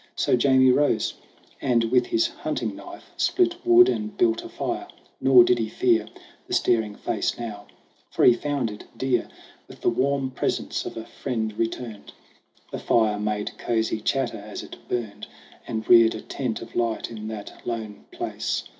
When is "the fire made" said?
12.71-13.55